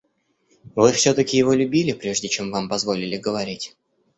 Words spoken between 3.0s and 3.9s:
говорить?